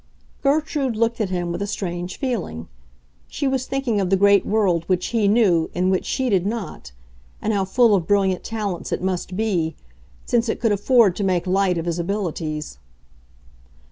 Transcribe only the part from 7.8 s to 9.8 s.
of brilliant talents it must be,